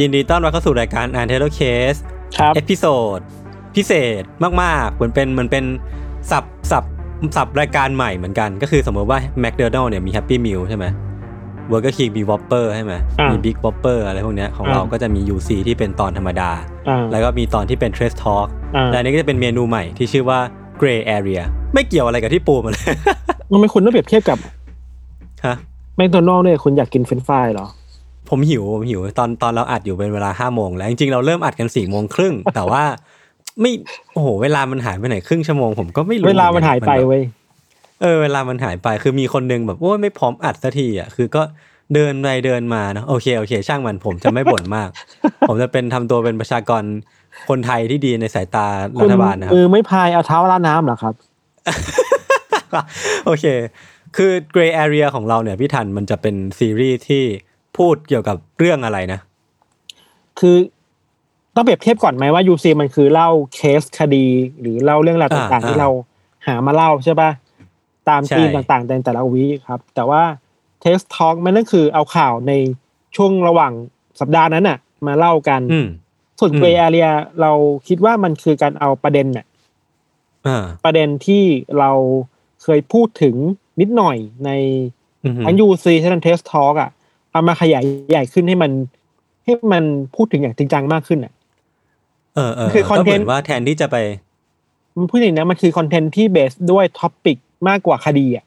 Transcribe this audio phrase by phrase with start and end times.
[0.00, 1.98] ยินดีต้อนรับเข้าสู่รายการ Untitled Case
[2.38, 3.18] ครับ episode
[3.76, 4.22] พิเศษ
[4.62, 5.64] มากๆ เหมือนเป็นเหมือนเป็น
[6.30, 6.84] sub sub
[7.36, 10.84] sub รายการใหม่เหมือนกัน ก็คือสมมติว่า McDonald เนี่ยมี Happy Meal ใช่ไหม
[11.70, 16.50] Burger King มี Whopper ใช่ไหมอ่ามีมี Big Whopper อะไรพวกเนี้ยของอ่าเราก็จะมี UC ที่เป็นตอนธรรมดา
[16.88, 20.38] อ่าแล้วก็มีตอนที่เป็น Trace Talk อ่าและอันนี้ก็จะเป็นเมนูใหม่ที่ชื่อว่า
[20.80, 21.42] Gray Area
[21.74, 22.84] ไม่เกี่ยวอะไรกับที่ปูมาเลย
[23.52, 24.38] ทำไมคุณต้องเปรียบเทียบกับ
[25.46, 25.56] ฮะ
[25.96, 27.66] แมคโดนัลล์เนี่ยคุณอยากกินเฟรนช์ฟรายเหรอ
[28.30, 32.82] ผมหิวผมหิวตอนตอนเราอัดอยู่เป็นเวลาห้าโมงแล้วจริงๆเราเริ่มอัดกันสี่โมงครึ่งแต่ว่า
[33.60, 33.72] ไม่
[34.12, 37.22] โอ้โหเวลามันหายไปไหนครึ่งชั่วโมงผมก็ไม่รู้เวลามันหายไปแบบเว้ย
[38.02, 41.42] เออเวลามันหายไปคือมีคนหนึ่งแบบโอ้ยไม่พร้อมอัดสักทีอะคือก็
[41.94, 44.88] เดินไปเดินมาเนอะโอเคโอเค ช่างมันผมจะไม่บ่นมาก
[45.48, 46.82] ผมจะเป็นทำตัวเป็นประชากร
[47.48, 51.14] คนไทยที่ดีในสายตารัคุณฐบาลนะครับมือไม่พายเอาเท้าล้าน้ำเหรอครับ
[53.26, 53.44] โอเค
[54.16, 57.24] คือ Gray Area ของเราเนี่ยพี่ทันมันจะเป็นซีรีส์ที่
[57.78, 59.20] พูดเกี่ยวกับเรื่องอะไรนะ
[60.40, 60.56] คือ
[61.54, 64.26] ต้องเปรียบเทียบก่อนไหมว่า UC มันคือเล่าเคสคดี
[64.60, 65.88] หรือเล่าเรื่องราวต่างอ่าๆที่เรา
[66.46, 67.30] หามาเล่าใช่ป่ะ
[68.08, 70.22] ตามใช่ธีมต่างๆในแต่ละวีคครับ แต่ว่า
[70.80, 72.52] เทสทอ l k มันนั่นคือเอาข่าวใน
[73.16, 73.72] ช่วงระหว่าง
[74.20, 75.86] สัปดาห์นั้นน่ะ มาเล่ากันอืม
[76.40, 77.08] ส่วนอืม Gray Area
[77.40, 77.52] เรา
[77.88, 79.46] คิดว่ามันคือการเอาประเด็นน่ะ
[80.46, 81.44] อ่าประเด็นที่
[81.78, 81.90] เรา
[82.62, 83.34] เคยพูดถึง
[83.80, 84.50] นิดหน่อยใน
[85.24, 86.90] อือหือทั้ง UC ทั้งเทสทอ l k อะ
[87.36, 88.70] เอามาขยายใหญ่ขึ้นให้มัน
[89.44, 91.32] ให้มันพูดถึงอย่างจริงจังมากขึ้นอะ
[92.34, 93.96] เออเออคือก็เหมื content อนว่าแทนที่จะไป
[94.96, 97.36] มันพูดอย่างนี้นะมันคือ content ที่ base ด้วย topic
[97.68, 98.44] มากกว่าคดีอะ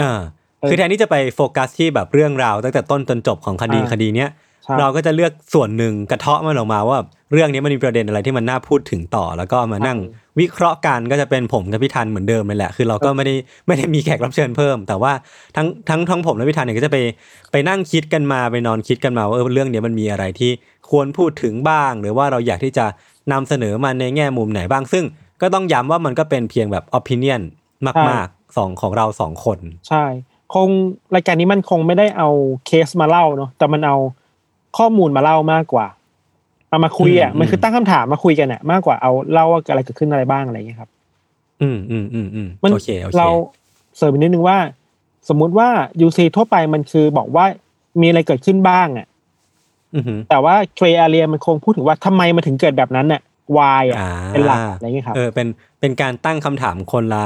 [0.00, 0.12] อ่า
[0.60, 4.41] เออคือแทนที่จะไปโฟกัสที่แบบเรื่องราวตั้งแต่ต้นจนจบของคดีอ่าคดีเนี้ยใช่
[4.80, 6.98] เราก็จะเลือกส่วนหนึ่งกระเทาะมันออกมาว่า
[7.32, 9.98] เรื่องนี้มันมีประเด็นอะไรที่มันน่าพูดถึงต่อ แล้วก็มานั่ง
[10.40, 13.34] วิเคราะห์กันก็จะเป็นผมกับพี่ทันเหมือนเดิมเลยแหละ คือเราก็ไม่ได้
[13.66, 15.12] ไม่ได้มีแขกรับเชิญเพิ่ม แต่ว่า
[15.56, 16.98] ทั้งทั้งทั้งผมและพี่ทันเนี่ยก็จะไป
[17.52, 20.50] ไปนั่งคิดกันมาไปนอนคิดกันมาว่าเออเรื่องเนี้ยมันมีอะไรที่
[20.90, 22.86] ควรพูดถึงบ้าง หรือว่าเราอยากที่จะ
[23.32, 25.04] นำเสนอมันในแง่มุมไหนบ้าง ซึ่ง
[25.42, 27.42] ก็ต้องย้ำว่ามันก็เป็นเพียงแบบ opinion
[28.10, 29.58] มากๆสองของเราสองคน
[29.88, 30.04] ใช่
[30.54, 30.68] คง
[31.14, 32.28] รายการนี้มันคงไม่ได้เอา
[32.66, 33.96] เคสมาเล่าเนาะแต่มันเอา
[34.78, 35.86] ข้อมูลมาเล่ามากกว่า
[36.68, 40.90] เอามาคุยอะอืมมันคือตั้งคำถามมาคุยกันอะ มากกว่าเอาเล่าว่าอะไรเกิดขึ้นอะไรบ้างอะไรอย่างเงี้ยครับ
[41.62, 43.28] อืมอืมอืมอืมมันโอเคโอเคเรา
[43.96, 44.58] เสริมอีกนิดนึงว่า
[45.28, 45.68] สมมุติว่า
[46.06, 47.44] UC ทั่วไปมันคือบอกว่า
[48.00, 49.06] มีอะไรเกิดขึ้นบ้างอะ
[49.94, 53.20] อือหือแต่ว่าเทร a เรียมันคงพูดถึงว่าทำไมมันถึงเกิดแบบนั้นน่ะ
[53.56, 55.46] why อะอ่าเป็นหลักอะไรอย่างเงี้ยครับเออเป็น
[55.80, 57.24] เป็นการตั้งคำถามคนละ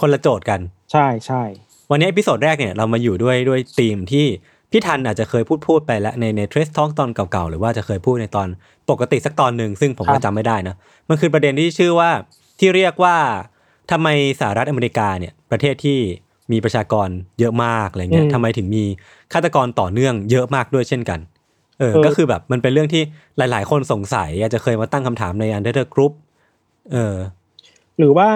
[0.00, 0.60] คนละโจทย์กัน
[0.92, 1.42] ใช่ใช่
[1.90, 4.26] วันนี้ episode แรกเนี่ยเรามาอยู่ด้วยด้วยธีมที่
[4.70, 8.48] พี่ธัญอาจจะเคยพูดพูดไปแล้วในในเทรสท a l k ตอนเก่าๆ หรือว่าจะเคยพูดในตอน
[8.90, 10.76] ปกติสักตอนหนึ่งซึ่งผมก็จำไม่ได้นะ
[11.08, 12.10] มันคือประเด็นที่ชื่อว่า
[12.58, 13.16] ที่เรียกว่า
[13.90, 14.08] ทำไม
[14.40, 15.98] สหรัฐอเมริกาเนี่ยประเทศที่
[16.52, 17.08] มีประชากร
[17.38, 18.84] เยอะมากอะไรเงี้ยทำไมถึงมี
[19.32, 21.20] ฆาตกรต่อเนื่องเยอะมากด้วยเช่นกัน
[21.78, 23.02] เออก็คือแบบมันเป็นเรื่องที่
[23.38, 26.12] หลาย ๆ คนสงสัย อาจจะเคยมาตั้งคำถามใน Under group
[26.92, 27.16] เออ
[27.98, 28.28] หรือว่า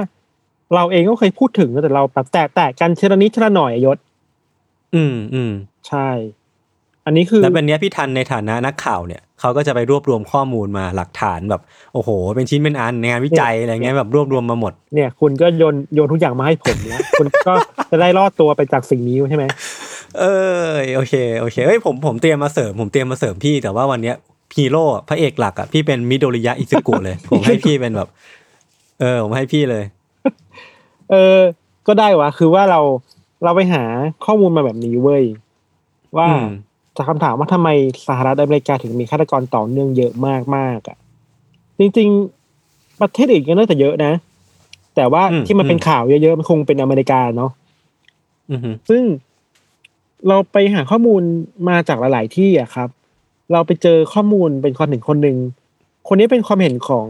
[0.74, 3.98] เราเองก็เคยพูดถึงนะแต่เราแบบแตะแตะกันทีละนิดทีละหน่อยอะยชญ์
[4.94, 5.52] อืมอืม
[5.88, 6.08] ใช่
[7.06, 11.62] อันนี้คือแล้วเป็นเนี้ยพี่ธัญในฐานะนักข่าวเนี่ยเขาก็จะไปรวบรวมข้อมูลมาหลักฐานแบบ
[11.94, 17.52] โอ้โห เป็นชิ้นเป็นอันในงานวิจัยอะไรเงี้ยแบบรวบรวมมาหมด เนี่ย คุณก็โยนโยนทุกอย่างมาให้ผมแล้วคุณก็
[17.90, 19.44] จะได้รอดตัวไปจากสิ่งนี้ใช่ไหม
[20.20, 20.24] เอ
[20.68, 24.16] อโอเคโอเคเอ้ยผมผมเตรียมมาเสริมผมเตรียมมาเสริมพี่แต่ว่าวันเนี้ย
[24.56, 28.08] ฮีโร่พระเอกหลักอะพี่เป็นมิโดริยะอิซึกุเลย ผมให้พี่เป็นแบบ
[29.00, 29.84] เออ ผมให้พี่เลย
[31.10, 31.38] เออ
[31.86, 32.80] ก็ได้วะ คือว่าเรา
[33.44, 33.82] เราไปหา
[34.24, 35.24] ข้อมูลมาแบบนี้เว้ย
[36.18, 36.48] ว่าอืม
[36.96, 37.68] จากคำถามว่าทำไม
[38.08, 40.96] สหรัฐอเมริกาถึงมีฆาตกรต่อเนื่องเยอะมากมากๆอะ
[41.78, 42.08] จริง
[42.54, 44.12] ๆ ประเทศอื่นก็น่าจะเยอะนะ
[44.96, 47.50] แต่ว่าอืมที่มันเป็นอืมข่าวเยอะๆมันคงเป็นอเมริกาเนาะ
[48.50, 49.02] อือหือซึ่ง
[50.28, 51.22] เราไปหาข้อมูล
[51.68, 52.88] มาจากหลายๆที่อะครับ
[53.52, 55.38] เราไปเจอข้อมูลเป็นคนหนึ่งคนหนึ่ง
[56.08, 57.06] คนนี้เป็นความเห็นของ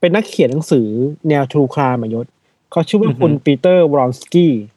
[0.00, 0.86] เป็นนักเขียนหนังสือ
[1.28, 2.26] แนว true crime ยชญ์
[2.70, 4.75] เขาชื่อว่าคุณปีเตอร์วรอนสกี้อือฮึ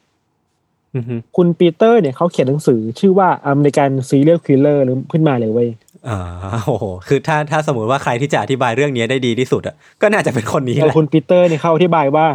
[1.36, 5.68] คุณปีเตอร์เนี่ยเขาเขียนหนังสือชื่อว่า American Serial Killer หรือขึ้นมาเลยเว้ย
[6.08, 6.18] อ่า
[6.66, 12.26] โอ้โหคือถ้าถ้าสมมติว่าใครที่จะอธิบายเรื่องนี้ได้ดีที่สุดอะก็น่าจะเป็นคนนี้แหแต่ละคุณปีเตอร์เนี่ยเขาอธิบายว่า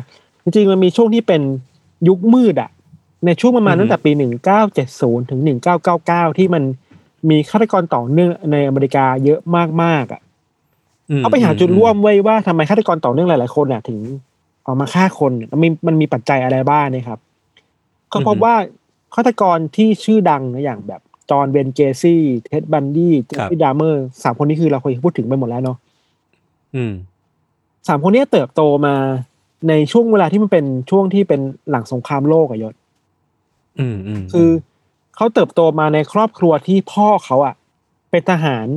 [0.44, 1.42] จริงๆมันมีช่วงที่เป็น
[2.07, 2.69] ยุคมืดอะ
[3.25, 6.63] ในช่วงประมาณตั้งแต่ปีหนึ่งเก้าเจ็ดศูนย์ถึงหนึ่งเก้าเก้าเก้าที่มัน
[7.30, 9.40] มีฆาตกรต่อเนื่องในอเมริกาเยอะ
[9.84, 10.22] มากๆอะ
[11.10, 14.00] อืมเขาไปหาจุดร่วมไว้ว่าทำไมฆาตกรต่อเนื่องหลายๆคนอะถึง
[14.66, 17.19] ออกมาฆ่าคนมันมีมันมีปัจจัยอะไรบ้างนะครับ
[18.16, 18.56] ก็พบว่า
[19.16, 25.78] ฆาตกรที่ชื่อดังนะอย่างแบบจอห์นเวย์นเกซี่ เท็ดบันดี้เจฟฟรีย์ดาห์เมอร์สามคนนี้คือเราเคยพูดถึงไปหมดแล้วเนาะ
[26.76, 26.94] อืม
[27.88, 28.96] สามคนเนี้ยเติบโตมา
[29.70, 32.74] ในช่วงเวลาที่มันเป็นช่วงที่เป็นหลังสงครามโลกอะยศ
[33.80, 34.50] อืมอืมคือ
[35.16, 37.56] เขาเติบโตมาในครอบครัวที่พ่อเขาอะ
[38.12, 38.68] เป็นทหาร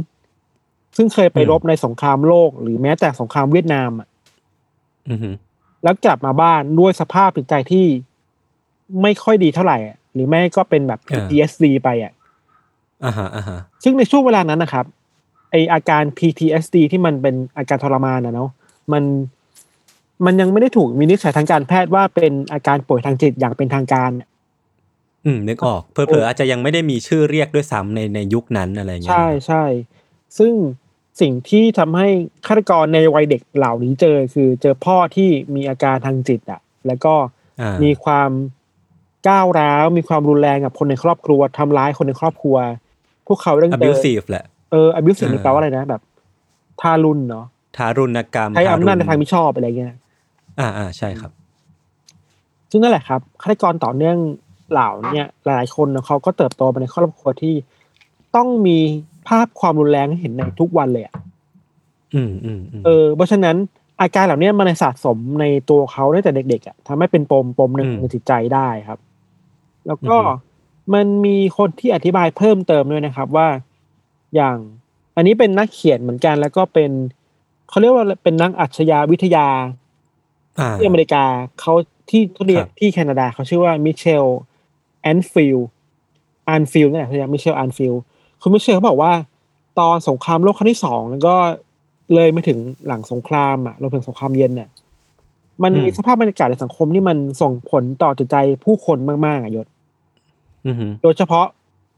[0.97, 4.09] ซึ่งเคยไปรบในสงครามโลก หรือแม้แต่สงครามเวียดนามอะ
[5.09, 5.19] อืม
[5.83, 7.87] แล้วกลับมาบ้านด้วยสภาพจิตใจที่
[9.03, 12.13] ไม่ค่อยดีเท่าไหร่อะหรือไม่ก็เป็นแบบ PTSD ไปอะ
[13.05, 14.87] อ่าฮะอ่าฮะซึ่งในช่วงเวลานั้นนะครับ
[15.51, 18.51] ไออาการ PTSD ที่มันเป็นอาการทรมานนะเนาะ
[18.93, 19.03] มัน
[20.25, 24.11] มันยังไม่ได้ถูกวินิจฉัยทางการแพทย์ว่าเป็นอาการป่วยทางจิตอย่างเป็นทางการ
[25.25, 29.65] อืมนึกออกเผลอๆอาจจะยังไม่ได้มีชื่อเรียกด้วยซ้ำในในยุคนั้นอะไรเงี้ยใช่ใช่
[30.39, 30.53] ซึ่ง
[31.21, 32.09] สิ่งที่ทำให้
[32.47, 37.15] ฆาตกรในวัยเด็กเหล่านี้เจอ คือเจอพ่อที่มีอาการทางจิตอะ แล้วก็
[37.61, 38.31] อ่ามีความ
[39.29, 42.57] ก้าวร้าวมีความรุนแรงกับคนในครอบครัวทำร้ายคนในครอบครัว
[43.27, 46.03] พวกเขาเรื่องเจอ abusive แหละเออ abusive เออนี่แปลว่าอะไรนะแบบ
[46.81, 49.97] ทารุณเนาะทารุณกรรมใช้อำนาจในรุณทางมิชอบอะไรเงี้ย
[50.61, 51.31] อ่าอ่าใช่ครับ
[52.71, 54.17] ซึ่งนั่นแหละครับฆาตกรต่อเนื่อง
[54.73, 57.55] เหล่าเนี่ย หลายๆคนนะเขาก็เติบโตมาในครอบครัวที่
[58.37, 58.79] ต้องมี
[59.29, 61.15] ภาพความรุนแรงให้เห็นในทุกวันเลยอะ
[62.15, 63.57] อืมอืมอืมเออเพราะฉะนั้น
[64.01, 68.99] อาการเหล่านี้มันสะสมในตัวเขาตั้งแต่เด็กๆอะทำให้เป็นปมปมหนึ่งในจิตใจได้ครับ
[69.89, 70.17] แล้วก็
[70.95, 73.49] มันมีคนที่อธิบายเพิ่มเติมด้วยนะครับว่า
[74.35, 74.57] อย่าง
[75.17, 76.91] อันนี้เป็นนักเขียนเหมือนกัน แล้วก็เป็น
[77.69, 79.49] เขาเรียกว่าเป็นนักอัจฉริยะวิทยา
[80.59, 81.25] อ่าที่อเมริกา
[81.61, 81.75] เขา
[82.11, 84.27] ที่ทุเรียคนรับที่แคนาดาเขาชื่อว่ามิเชล
[85.03, 85.59] แอนฟิล
[86.49, 87.95] อันฟิลนี่นแหละเขาเรียกมิเชลอันฟิล
[88.41, 89.13] คุณมิเชลเขาบอกว่า
[89.79, 91.35] ตอนสงครามโลกครั้งที่สองแล้วก็
[92.15, 94.69] เลยมาถึงหลังสงครามอะรวมถึงสงครามเย็นเนี่ย
[95.63, 99.78] มันมีสภาพบรรยากาศในสังคมที่มันส่งผลต่อจิตใจผู้คนมากๆอะยศอือฮึ
[101.03, 101.47] โดยเฉพาะ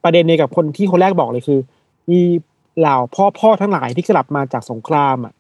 [0.05, 1.61] ประเด็นนี้กับคนที่คนแรกบอกเลยคือ
[2.11, 2.21] มี
[2.79, 5.35] เหล่าพ่อพ่อทั้งหลายที่กลับมาจากสงครามอะ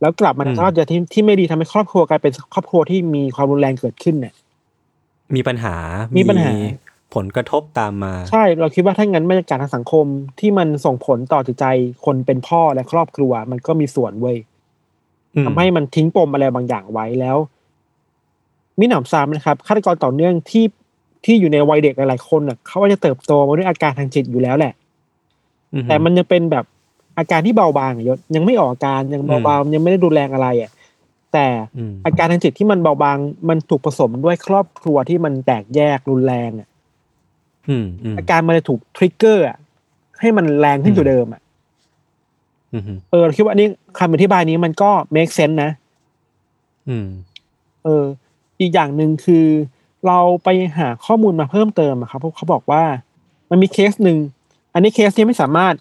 [0.00, 4.34] แล้วกลับมาในสภาพจิตใจที่ที่ไม่ดีทำให้ครอบครัวกลายเป็นครอบครัวที่มีความรุนแรงเกิดขึ้นเนี่ย
[5.34, 5.76] มีปัญหา
[6.16, 6.50] มีมีปัญหา
[7.14, 10.06] ผลกระทบตามมา ใช่ เราคิดว่าถ้างั้นบรรยากาศทางสังคม
[10.40, 11.64] ที่มันส่งผลต่อจิตใจ
[12.04, 14.36] คนเป็นพ่อและครอบครัว มันก็มีส่วนเว้ย
[15.34, 17.36] อืมทำให้มันทิ้งปมอะไรบางอย่างไว้แล้ว
[18.78, 20.64] มิหนำซ้ำนะครับฆาตกรต่อเนื่องที่
[21.24, 24.72] ที่อยู่ในวัยเด็กหลายๆคนน่ะเขาว่าจะเติบโตมาด้วยอาการทางจิตอยู่แล้วแหละ
[25.74, 26.64] อือฮึแต่มันยังเป็นแบบ
[27.18, 30.70] อาการที่เบาบางอะยศยังไม่ออกอาการยังเบาๆยังไม่ได้รุนแรงอะไรอะ
[31.32, 31.46] แต่
[31.78, 33.18] อืมอาการทางจิตที่มันเบาบาง
[33.48, 36.68] มันถูกผสมด้วยครอบครัวที่มันแตกแยกรุนแรงอะ
[37.68, 39.56] อืมอืมอาการมันจะถูก trigger อะ
[40.20, 41.40] ให้มันแรงขึ้นกว่าเดิมอะ
[42.72, 43.68] อืมเออเราคิดว่าอันนี้
[43.98, 45.70] คำอธิบายนี้มันก็ make sense นะ
[46.88, 47.06] อืม
[47.84, 48.04] เออ
[48.60, 49.46] อีกอย่างหนึ่งคือ
[50.06, 52.82] เราไปหาข้อมูลมาเพิ่มเติมอะครับเพราะเขาบอกว่า
[53.50, 54.18] มันมีเคสหนึ่ง
[54.74, 55.74] อันนี้เคสที่ไม่สามารถ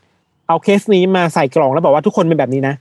[0.48, 2.76] เอาเคสนี้มาใส่กล่องแล้วบอกว่าทุกคนเป็นแบบนี้นะ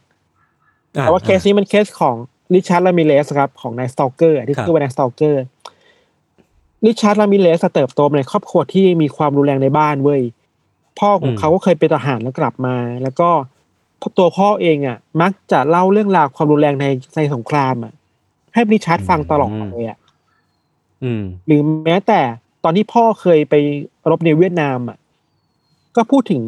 [0.90, 2.16] แต่ว่าเคสนี้มันเคสของ
[2.54, 5.42] ริชาร์ดรามิเรซครับของ Night Stalker ที่ชื่อว่า Night Stalker
[6.84, 10.22] ริชาร์ดลามิเลสเติบโตมาในครอบครัวที่มีความรุนแรงในบ้านเว้ย
[10.98, 13.30] พ่อของเขาก็เคยเป็นทหารแล้วกลับมา แล้วก็
[14.18, 17.92] ตัวพ่อเองอะ มักจะเล่าเรื่องราวความรุนแรงในในสงครามอะ
[18.54, 20.01] ให้ริชาร์ดฟังตลอดเลยอะอืม
[21.46, 22.20] หรือแม้แต่
[22.64, 23.54] ตอนที่พ่อเคยไป
[24.10, 24.98] รบในเวียดนามอะ
[25.96, 26.42] ก็พูดถึง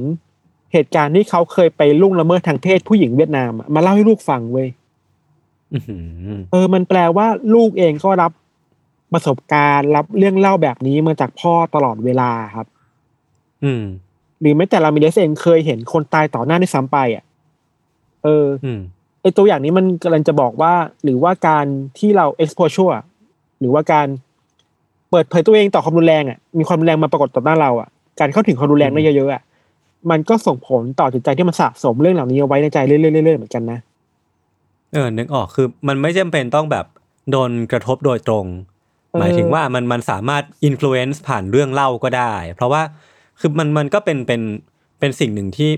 [0.72, 4.68] เหตุการณ์ที่เขาเคยไปล่วงละเมิดทางเพศผู้หญิงเวียดนามอะมาเล่าให้ลูกฟังเว้ย
[5.72, 8.32] อือหือเออ มันแปลว่าลูกเองก็รับ
[9.12, 12.66] ประสบการณ์รับเรื่องเล่าแบบนี้มาจากพ่อตลอดเวลาครับ
[13.64, 13.82] อืม
[14.40, 17.24] หรือแม้แต่ลามิเลสเองเคยเห็นคนตายต่อหน้าด้วยซ้ำไปอะ
[18.24, 18.80] เอออืม
[19.22, 21.66] ไอตัวอย่างนี้มันกำลังจะบอกว่า หรือว่าการ
[21.98, 23.04] ที่เรา exposure อะ
[23.60, 24.06] หรือว่าการ
[25.14, 27.88] เปิดเผยตัวเองต่อความรุนแรงอะมีความรุนแรงมาปรากฏต่อหน้าเราอะ
[28.20, 29.42] การเข้าถึงความรุนแรงได้เยอะๆอะ
[30.10, 33.78] มันก็ส่งผลต่อจิตใจที่มันสะสมเรื่องเหล่านี้เอาไว้ในใจเรื่อยๆเรื่อยๆเหมือนกันนะ
[34.92, 36.86] เออนึกออกคือมันไม่จำเป็นต้องแบบ
[37.30, 38.46] โดนกระทบโดยตรง
[39.10, 42.82] เออหมายถึงว่ามันมันสามารถอิ f ฟ u e n c e ผ่านเรื่องเล่าก็ได้ เพราะว่า
[43.40, 44.42] คือมันมันก็เป็นเป็น
[44.98, 45.70] เป็นสิ่งหนึ่งที่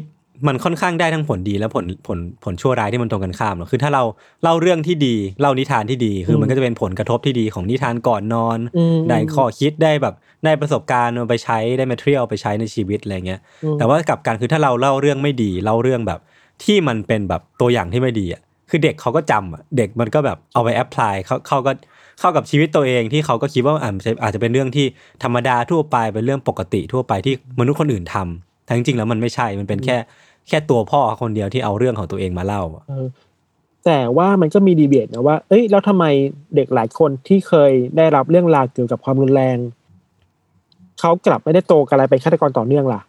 [0.46, 4.02] มันค่อนข้างได้ทั้งผลดีและผลผลผลชั่วร้ายที่มันตรงกันข้ามเนอะคือถ้าเรา
[4.42, 10.14] เล่าเรื่องที่ดีเล่านิทานที่ดี คือมันก็จะเป็นผลกระทบที่ดีของนิทานก่อนนอนอืมได้ข้อคิดได้แบบ
[10.44, 16.20] ได้ประสบการณ์เอาไปใช้ได้ material เอาไปใช้ในชีวิตอะไรเงี้ยอืมแต่ว่ากลับกันคือถ้าเราเล่าเรื่องไม่ดีเล่าเรื่องแบบ
[16.64, 21.72] ที่มันเป็นแบบตัวอย่างที่ไม่ดีอะคือเด็กเขาก็จำอะเด็กมันก็แบบเอาไปแอพพลายเขาเขาก็
[22.20, 24.86] เข้ากับชีวิตตัวเองที่เขาก็คิดว่าอาจจะอาจจะเป็นเรื่องที่
[25.22, 29.96] ธรรมดาทั่วไปเป็นเรื่องปกติทั่วไปที่มนุษย์คนอื่นทำ แต่จริงๆแล้วมันไม่ใช่มันเป็นแค่
[30.48, 33.06] แค่ตัวพ่อคนเดียวที่เอาเรื่องของตัวเองมาเล่าอะเออ
[33.86, 36.04] แต่ว่ามันก็มีดีเบตนะว่า เอ้ยแล้วทำไม
[36.56, 39.56] เด็กหลายคนที่เคยได้รับเรื่องราวเกี่ยวกับความรุนแรง
[41.00, 43.00] เขากลับไม่ได้โตกันอะไรเป็นฆาตกรต่อเนื่องล่ะ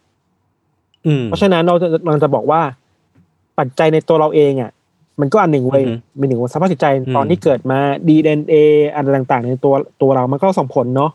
[1.06, 2.60] อืมเพราะฉะนั้นเราจะเราจะบอกว่า
[3.58, 4.70] ปัจจัยในตัวเราเองอะ
[5.20, 8.54] มันก็อันหนึ่งเว้ยอือฮึมีหนึ่งว่าสภาพจิตใจอืมตอนที่เกิดมา DNA
[8.94, 11.10] อะไรต่างๆ ในตัวตัวเรามันก็ส่งผลเนาะ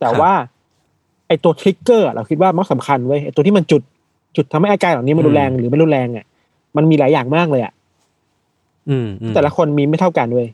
[0.00, 3.82] แต่ว่าไอตัว trigger เราคิดว่ามันสำคัญเว้ยไอตัวที่มันจุด
[4.36, 6.24] จุดทำให้อาการเหล่านี้มันรุนแรงหรือไม่รุนแรงอะ
[6.76, 7.72] มันมีหลายอย่างมากเลยอะ
[8.90, 10.48] อืมอืมแต่ละคนมีไม่เท่ากันเว้ย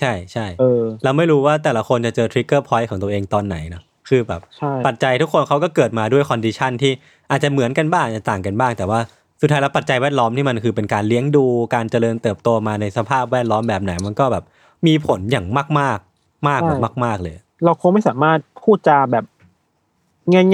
[0.00, 6.92] ใช่ใช่เออเราไม่รู้ว่าแต่ละคนจะเจอ trigger point ของตัวเองตอนไหนเนอะคือแบบใช่ปัจจัยทุกคนเขาก็เกิดมาด้วย condition ที่
[7.30, 9.00] อาจจะเหมือนกันบ้างอาจจะต่างกันบ้าง แต่ว่า
[9.40, 14.44] สุดท้ายแล้วปัจจัยแวดล้อมที่มันคือเป็นการเลี้ยงดูการเจริญเติบโตมาในสภาพแวดล้อมแบบไหน มันก็แบบ
[14.86, 19.24] มีผลอย่างมากมากๆมากแบบมากๆเลย เราคงไม่สามารถพูดจาแบบ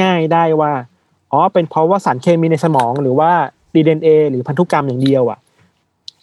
[0.03, 0.73] ง่าย ๆได้ว่า
[1.33, 3.31] อ๋อเป็นเพราะว่าสารเคมีในสมองหรือว่า
[3.75, 5.39] DNA หรือพันธุกรรมอย่างเดียวอะ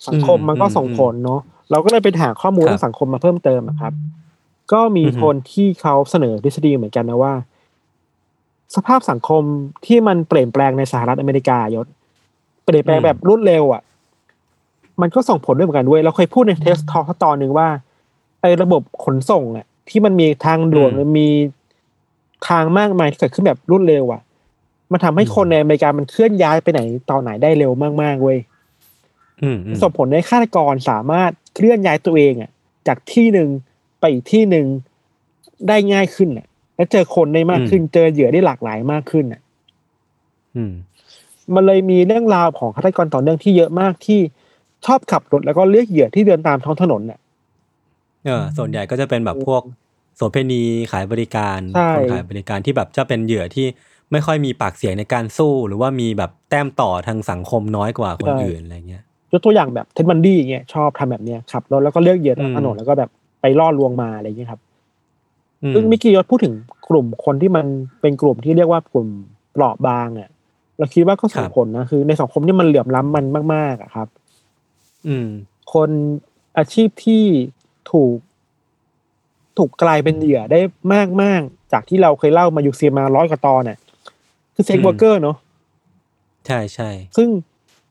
[0.08, 3.94] สังคมมันก็ส่งผลเนาะเราก็เลยไปหาข้อมูลครับเรื่องสังคมมาเพิ่มเติมอะครับ
[4.72, 7.34] ก็มีอือฮึคนที่เขาเสนอทฤษฎีเหมือนกันนะว่า
[8.76, 9.44] สภาพสังคม
[9.86, 11.88] ที่มันเปลี่ยนแปลงในสหรัฐอเมริกายศ
[12.66, 13.82] เปลี่ยนแปลงแบบรวดเร็วอะ
[15.02, 17.68] มันก็ส่งผลด้วยเหมือนกันด้วยเราเคยพูดในเทสทอตอนหนึ่งว่า
[18.42, 21.28] ไอ้ระบบขนส่งอะที่มันมีทางด่วนอืมมันมี
[22.48, 24.22] ทางมากมายที่เกิดขึ้นแบบรวดเร็วอะ
[24.92, 27.72] มันทำให้คนในอเมริกามันเคลื่อนย้ายไปไหนตอนไหนได้เร็ว
[28.02, 28.40] มากๆเว้ย
[29.44, 32.52] อืมอืมส่งผลให้ฆาตกรสามารถเคลื่อนย้ายตัวเองอะ
[32.88, 33.50] จากที่หนึ่ง
[34.00, 34.66] ไปอีกที่หนึ่ง
[35.68, 39.42] ได้ง่ายขึ้นอะ และเจอคนได้มากขึ้น เจอเหยื่อได้หลากหลายมากขึ้นอะ
[40.56, 40.74] อืม
[41.54, 44.20] มันเลยมีเรื่องราวของฆาตกรต่อเนื่องที่เยอะมากที่
[44.86, 47.20] ชอบขับรถแล้วก็เลือกเหยื่อที่เดินตามท้องถนนน่ะ
[48.26, 49.62] เออส่วนใหญ่ก็จะเป็นแบบพวก
[50.18, 53.68] โสเภณีขายบริการใช่คนขายบริการที่แบบจะเป็นเหยื่อที่
[54.12, 63.10] ไม่ค่อยมีปากเสียงในการสู้ หรือว่ามีแบบแต้มต่อทางสังคมน้อยกว่าคนอื่นอะไรเงี้ยยกตัวอย่างแบบเท็ดบันดี้อย่างเงี้ยชอบทำแบบเนี้ยขับรถแล้วก็เลือกเหยื่อตามอืมถนนแล้วก็แบบ
[63.42, 64.62] ไปล่อลวงมาอะไรอย่างเงี้ยครับ
[65.64, 66.54] อืมซึ่งมิกกี้ยศพูดถึง
[66.90, 67.66] กลุ่มคนที่มัน
[68.02, 69.08] เป็นกลุ่มที่เรียกว่ากลุ่ม
[69.54, 70.30] เปราะบางอะ
[70.78, 74.08] เราคิดว่าก็ส่งผลนะคือ ในสังคมที่มันเหลื่อมล้ำมันมากๆอะครับ
[75.08, 75.28] อืม
[75.74, 75.90] คน
[76.58, 77.24] อาชีพที่
[77.92, 78.18] ถูก
[79.58, 80.60] ถูกกลายเป็นเหยื่อได้
[80.94, 83.78] มากมากๆจากที่เราเคยเล่ามาอยู่เซียมาร้อยกว่าตอนเนี่ย
[84.56, 85.38] คือเซ็กอืมเวอร์เกอร์เนาะ
[86.48, 87.28] ใช่ใช่ซึ่ง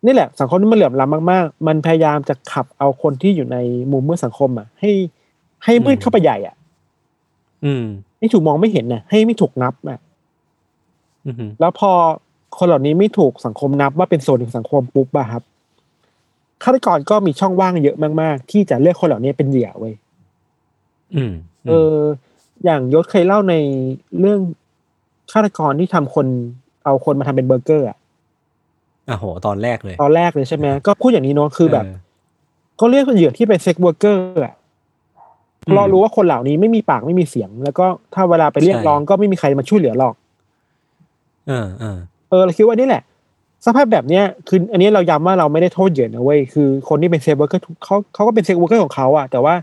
[0.04, 3.56] นี่แหละสังคมที่มันเหลื่อมล้ำมากๆ มันพยายามจะขับเอาคนที่อยู่ใน
[3.92, 4.90] มุมมืดสังคมอะ ให้
[5.64, 6.56] ให้มืดเข้าไปใหญ่อะ
[7.64, 7.84] อืม
[8.18, 9.98] ให้ถูกมองไม่เห็นน่ะให้ไม่ถูกนับอะ
[11.26, 11.90] อืมแล้วพอ
[12.58, 15.42] คนเหล่านี้ไม่ถูกสังคมนับว่าเป็นส่วนหนึ่งสังคมปุ๊บอะครับ
[16.62, 19.94] ฆาตกรก็มีช่องว่างเยอะมาก ๆ ที่จะเลือกคนเหล่านี้เป็นเหยื่อเว้ย
[21.14, 21.32] อืม
[21.68, 21.96] เออ
[22.64, 23.54] อย่างยชญ์เคยเล่าใน
[24.20, 24.40] เรื่อง
[25.32, 26.26] ฆาตกรที่ทำคน
[26.84, 27.98] เอาคนมาทำเป็นเบอร์เกอร์อะ
[29.08, 31.84] อะโหตอนแรกเลย ตอนแรกเลยใช่ไหมก็พูดอย่างนี้เนาะคือแบบ
[32.76, 34.54] เขาเรียกเหยื่อที่เป็น sex worker อะ
[35.66, 40.14] อืมเรารู้ว่าคนเหล่านี้ไม่มีปากไม่มีเสียง แล้วก็ถ้าเวลาไปเรียกใช่ร้องก็ไม่มีใครมาช่วยเหลือหรอก
[41.48, 41.98] เออเออ
[42.30, 43.02] เออเราคิดว่านี่แหละ
[43.66, 49.54] สภาพแบบเนี้ยคือ อันนี้เราย้ำว่าเราไม่ได้โทษเหยื่อนะเว้ยคือคนที่เป็น sex worker เขาเขาก็เป็น sex worker ของเขาอะแต่ว่า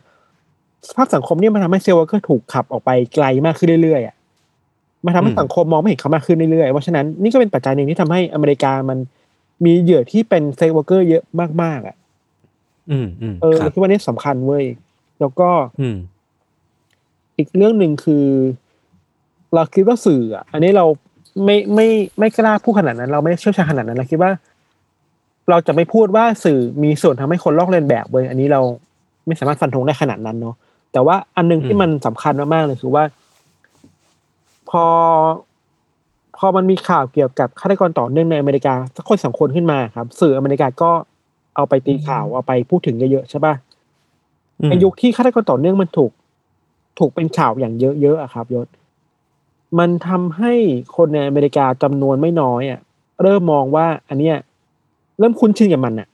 [0.87, 4.15] สภาพสังคมเนี่ยมันทำให้ sex worker ถูกขับออกไปไกลมากขึ้นเรื่อยๆอะ
[5.05, 8.97] มันทำให้อืมสังคมมองไม่เห็นเขามากขึ้นเรื่อยๆเพราะฉะนั้นนี่ก็เป็นปัจจัยหนึ่งที่ทำให้อเมริกามัน
[9.65, 11.23] มีเหยื่อที่เป็น sex worker เยอะ
[11.63, 11.95] มากๆอะ
[12.91, 14.65] อืมอืมเออครัเราบคิดว่านี่สำคัญเว้ย
[15.19, 15.49] แล้วก็
[15.81, 15.97] อืม
[17.37, 18.25] อีกเรื่องหนึ่งคือ
[19.53, 20.85] เราคิดว่าสื่ออะ อันนี้เรา
[21.45, 21.87] ไม่ไม่
[22.19, 24.31] ไม่กล้าพูดขนาดนั้น เราไม่ได้เชี่ยวชาญขนาดนั้นเราคิดว่า
[25.49, 28.61] เราจะไม่พูดว่าสื่อมีส่วนทำให้คนลอกเลียนแบบเว้ยอันนี้เรา
[29.25, 30.55] ไม่สามารถฟันธงได้ขนาดนั้นเนาะ
[30.91, 33.03] แต่ว่าอันหนึงที่อืมมันสำคัญมากๆเลยคือว่า
[34.69, 34.85] พอ
[36.37, 40.91] พอมันมีข่าวเกี่ยวกับฆาตกรต่อเนื่องในอเมริกาสักคนสองคนขึ้นมาครับ สื่ออเมริกาก็
[41.55, 43.53] เอาไปตีข่าวเอาไปพูดถึงเยอะๆใช่ปะ
[44.59, 46.11] อืมในยุคที่ฆาตกรต่อเนื่องมันถูก
[46.99, 48.67] ถูกเป็นข่าวอย่างเยอะๆอะครับยศ
[49.79, 50.53] มันทำให้
[50.95, 52.79] คนในอเมริกาจำนวนไม่น้อยอะ
[53.23, 54.37] เริ่มมองว่า อันเนี้ย
[55.19, 56.07] เริ่มคุ้นชินกับมันอะ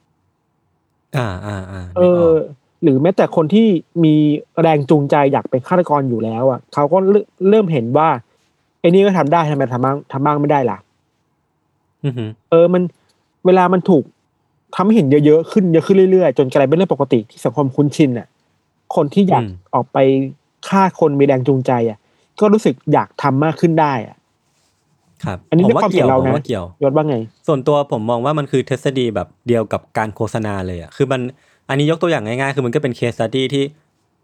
[1.17, 3.67] อ่าอ่าอ่าเอนึกอออก หรือแม้แต่คนที่
[4.03, 4.15] มี
[4.61, 8.09] แรงจูงใจอยากเป็นฆาตกรอยู่แล้วอะเขาก็เริ่มเริ่มเห็นว่า
[8.81, 10.77] ไอ้นี่ก็ทำได้ทำไมทำบ้างทำบ้างไม่ได้ล่ะ
[12.05, 12.83] อือฮึเออมัน
[13.45, 14.03] เวลามันถูก
[14.75, 18.27] ทำให้เห็นเยอะๆขึ้นเยอะขึ้นเรื่อยๆ จนกลายเป็นเรื่องปกติที่สังคมคุ้นชินอะ
[18.95, 19.97] คนที่อยากออกไป
[20.69, 21.97] ฆ่าคนมีแรงจูงใจ อะ
[22.39, 24.17] ก็รู้สึกอยากทำมากขึ้นได้อะ
[25.23, 31.21] ครับ อันนี้ผมด้วยว่าความเกี่ยวเห็นเราผมนะว่าเกี่ยวยศว่าไง ส่วนตัวผมมองว่ามันคือทฤษฎีแบบเดียวกับการโฆษณาเลยอะคือมัน
[31.69, 33.63] อันนี้ยกตัวอย่างง่ายๆ คือมันก็เป็นเคสสต u d ีที่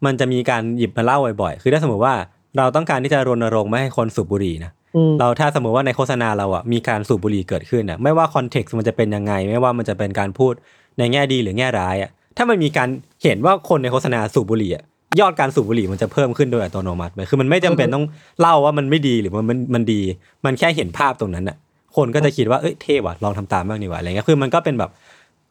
[0.06, 2.16] มันจะมีการหยิบมาเล่าบ่อยๆ คือถ้าสมมติว่า
[2.58, 10.54] เราต้องการที่จะรณรงค์ไม่ให้คนสูบบุหรี่นะอืมเราถ้าสมมติว่าในโฆษณาเราอะมีการสูบบุหรี่เกิดขึ้นอะไม่ว่า context มันจะเป็นยังไง ไม่ว่ามันจะเป็นการพูด
[10.98, 12.90] ในแง่ดีหรือแง่ร้ายอะถ้ามันมีการ
[13.24, 14.84] เห็นว่าคนในโฆษณาสูบบุหรี่อะ
[15.20, 18.06] ยอดการสูบบุหรี่มันจะเพิ่มขึ้นโดยอัตโนมัติไปคือมันไม่จำเป็นต้อง
[18.42, 20.02] เล่าว่ามันไม่ดีหรือมันมันมันดี
[20.46, 21.58] มันแค่เห็นภาพตรงนั้นอะ
[21.96, 24.92] คนก็จะคิดว่าเอ้ยเท่ว่ะลองทำตามบ้างดีกว่าอะไรเงี้ยคือมันก็เป็นแบบ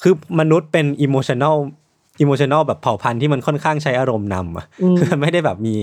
[0.03, 1.57] คือมนุษย์เป็นอิโมชัน a ล
[2.21, 5.77] อิโมชัน a ลแบบเผ่าพันธุ์ที่มันค่อนข้างใช้อารมณ์นำอะอืมคือมันไม่ได้แบบมี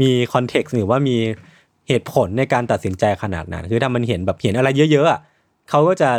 [0.00, 1.16] มี context หรือว่ามี
[1.88, 5.20] เหตุผลในการตัดสินใจขนาดนั้น คือถ้ามันเห็นแบบเห็นอะไรเยอะๆอะ
[5.70, 6.10] เขาก็จะ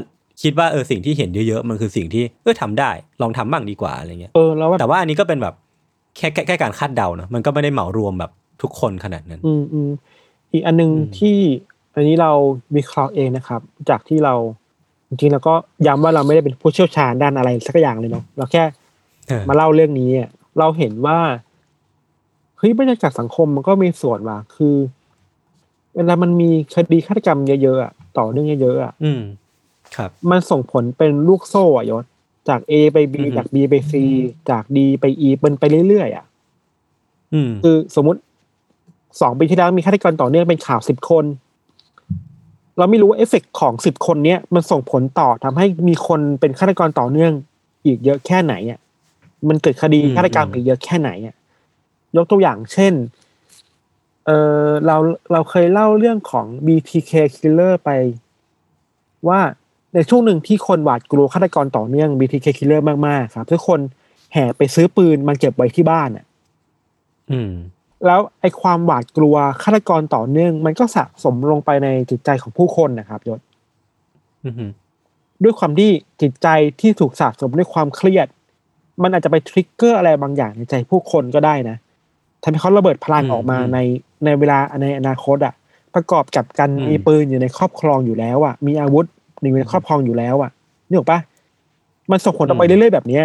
[0.41, 5.55] คิดว่าเออสิ่งที่เห็นเยอะๆ มันคือสิ่งที่เออทำได้ ลองทำบ้างดีกว่าอะไรเงี้ยเออแล้วแบบแต่ว่าอันนี้ก็เป็นแบบ
[6.15, 8.31] แค่แค่แค่การคาดเดานะมันก็ไม่ได้เหมารวมแบบ
[8.61, 9.89] ทุกคนขนาดนั้น อืมอืม
[10.51, 11.37] อีกอันหนึงอืมที่
[11.95, 12.31] อันนี้เรา
[12.75, 14.33] วิเคราะห์เองนะครับ จากที่เรา
[15.07, 15.53] จริงๆแล้วก็
[15.87, 18.86] ย้ำว่าเราไม่ได้เป็นผู้เชี่ยวชาญด้านอะไรสักอย่างเลยเนาะเราแค่เออ
[19.49, 20.29] มาเล่าเรื่องนี้อะ
[20.59, 21.19] เราเห็นว่า
[22.57, 24.75] เฮ้ยบรรยากาศสังคมมันก็มีส่วนว่ะคือ
[25.95, 29.21] เวลามันมีคดีฆาตกรรมเยอะๆอะต่อเนื่องเยอะๆอะอืม
[29.95, 32.03] ครับ มันส่งผลเป็นลูกโซ่อะยศ
[32.49, 33.93] จาก A ไป B อือฮึจาก B ไป C
[34.49, 36.25] จาก D ไป E เป็นไปเรื่อยๆอะ
[37.33, 38.19] อืมคือสมมุติ
[39.21, 41.25] สองปีที่แล้วมีฆาตกรต่อเนื่องเป็นข่าวสิบคน
[42.77, 47.31] เราไม่รู้ว่าเอฟเฟกต์ของสิบคนเนี้ยมันส่งผลต่อทำให้มีคนเป็นฆาตกรต่อเนื่อง
[47.85, 48.79] อีกเยอะแค่ไหนอะ
[49.49, 51.35] มันเกิดคดีอืมฆาตกรรมอีกเยอะแค่ไหนอะ
[52.15, 52.93] ยกตัวอย่างเช่น
[54.25, 54.31] เอ
[54.63, 54.97] อเรา
[55.31, 57.89] เราเคยเล่าเรื่องของ BTK killer ไป
[59.27, 59.39] ว่า
[59.93, 63.79] ในช่วงหนึ่งที่คนหวาดกลัวฆาตกรต่อเนื่อง BTK killer มากๆครับ ทุกคน
[64.33, 66.25] แห่ไปซื้อปืนมาเก็บไว้ที่บ้านอะ
[67.31, 67.51] อืม
[68.05, 73.39] แล้วไอ้ความหวาดกลัวฆาตกรต่อเนื่อง มันก็สะสมลงไปในจิตใจของผู้คนนะครับยศ
[74.45, 74.71] อืม
[75.43, 75.89] ด้วยความที่
[76.21, 76.47] จิตใจ
[76.81, 78.27] ที่ถูกสะสมด้วยความเครียด
[79.03, 81.77] มันอาจจะไปทริกเกอร์อะไรบางอย่างในใจผู้คนก็ได้นะ
[82.43, 83.77] ทำให้เขาระเบิดพลังออกมาใน
[84.25, 85.53] ในเวลาในอนาคตอะ
[85.95, 89.05] ประกอบกับการมีปืนอยู่ในครอบครองอยู่แล้วอะมีอาวุธ
[89.41, 90.51] อยู่ในครอบครองอยู่แล้วอะ
[90.89, 91.19] นี่หรอกปะ
[92.11, 93.23] มันส่งผลออกไปเรื่อยๆแบบเนี้ย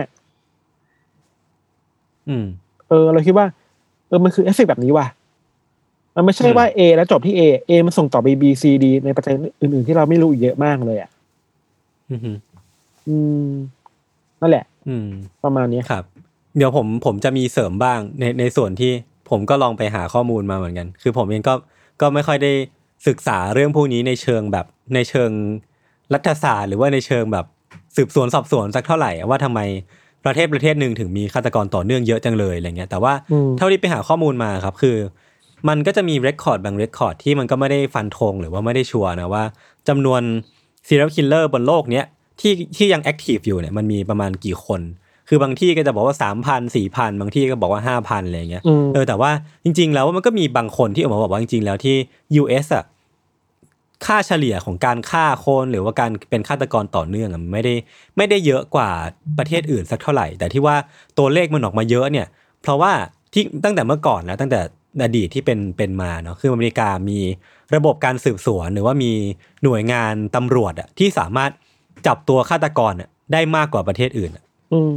[2.29, 2.45] อืม
[2.89, 3.47] เออ เราคิดว่า
[4.09, 5.07] เออมันคือเอฟเฟกต์แบบนี้ว่ะ
[6.17, 11.11] มันไม่ใช่ว่า A แล้วจบที่ A A มันส่งต่อไป B C D ในปัจจัยอื่นๆที่เราไม่รู้อีกเยอะมากเลยอะ
[12.11, 12.21] อืม
[13.09, 13.17] อื
[13.49, 13.53] ม
[14.41, 14.72] นั่นแหละอืม
[15.45, 16.05] ประมาณเนี้ยครับ
[16.57, 18.93] เดี๋ยวผมผมจะมีเสริมบ้างในในส่วนที่
[19.31, 21.55] ผมก็ลองไปหาข้อมูลมาเหมือนกัน คือผมเองก็
[22.01, 22.53] ก็ไม่ค่อยได้
[23.09, 25.31] ศึกษาเรื่องพวกนี้ในเชิงแบบในเชิง
[26.15, 27.47] รัฐศาสตร์ หรือว่าในเชิงแบบ
[27.97, 29.61] สืบสวนสอบสวนสักเท่าไหร่อะว่าทำไม
[30.25, 34.97] ประเทศประเทศหนึ่งถึงมีฆาตกรต่อเนื่องเยอะจังเลยอะไรเงี้ยแต่ว่าอืมเท่าที่ไปหาข้อมูลมาครับคือ
[35.69, 39.45] มันก็จะมี record บาง record ที่มันก็ไม่ได้ฟันธงหรือว่าไม่ได้ชัวร์นะว่า
[39.89, 40.23] จำนวน
[40.87, 42.07] serial killer บนโลกเนี้ย
[42.41, 44.81] ที่ที่ยัง active อยู่เนี่ยมันมีประมาณกี่คน
[45.29, 49.31] คือบางที่ก็จะบอกว่าสามพันสี่พันบางที่ก็บอกว่าห้าพันอะไรเงี้ยอืมเออแต่ว่า
[49.65, 51.97] จริง ๆ แล้วมันก็มีบางคนที่ออกมาบอกว่าจริง ๆ แล้วที่
[52.43, 52.85] US อะ
[54.07, 57.75] ค่าเฉลี่ยของการฆ่าคนหรือว่าการเป็นฆาตกรต่อเนื่องอะมันไม่ได้
[58.17, 58.91] ไม่ได้เยอะกว่า
[59.39, 60.77] ประเทศอื่นสักเท่าไหร่ แต่ที่ว่า
[61.19, 62.27] ตัวเลขมันออกมาเยอะเนี่ย
[62.63, 62.93] เพราะว่า
[63.33, 64.61] ที่ตั้งแต่เมื่อก่อนแล้วตั้งแต่
[65.03, 67.21] อดีตที่เป็นเป็นมาเนาะคืออเมริกามี
[67.75, 69.13] ระบบการสืบสวนหรือว่ามี
[69.65, 71.51] หน่วยงานตำรวจอะที่สามารถ
[72.07, 74.93] จับตัวฆาตกรอะได้มากกว่าประเทศอื่นอะอืม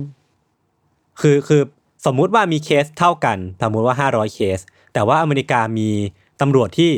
[1.21, 1.61] คือคือ
[2.05, 4.59] สมมุติว่ามีเคสเท่ากันสมมุติว่า 500 เคส
[4.93, 5.89] แต่ว่าอเมริกามี
[6.41, 6.91] ตำรวจที่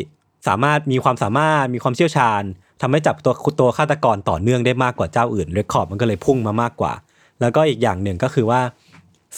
[0.48, 2.42] สามารถมีความสามารถมีความเชี่ยวชาญ
[2.82, 6.94] ทำให้จับตัวตัวฆาตกรต่อเนื่องได้มากกว่าเจ้าอื่นเรคคอร์ดมันก็เลยพุ่งมามากกว่า
[7.42, 8.62] แล้วก็อีกอย่างหนึ่งก็คือว่า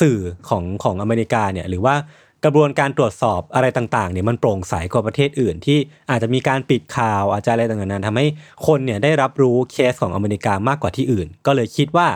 [0.02, 0.18] สื่อ
[0.50, 1.96] ของของอเมริกาเนี่ย หรือว่า
[2.46, 5.78] กระบวนการตรวจสอบอะไรต่างๆเนี่ยมันโปร่งใสกว่าประเทศอื่น ที่
[6.10, 8.26] อาจจะมีการปิดข่าวอาจจะอะไรต่างๆนั้นทำให้
[8.68, 12.08] คนเนี่ยได้รับรู้เคสของอเมริกามากกว่าที่อื่น ก็เลยคิดว่า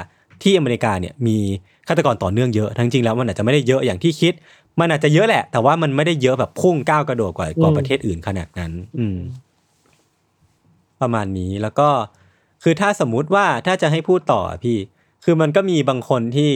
[0.44, 1.38] ที่อเมริกาเนี่ยมี
[1.88, 4.34] ฆาตกรต่อเนื่องเยอะทั้งจริงแล้วมันอาจจะไม่ได้เยอะอย่างที่คิด
[4.80, 9.18] มันอาจจะเยอะแหละ แต่ว่ามันไม่ได้เยอะแบบพุ่งก้าวกระโดดกว่ากว่าประเทศอื่นขนาดนั้น อืม
[11.02, 11.90] ประมาณนี้แล้วก็
[12.64, 14.78] คือถ้าสมมุติว่าถ้าจะให้พูดต่อพี่
[15.24, 16.52] คือมันก็มีบางคนที่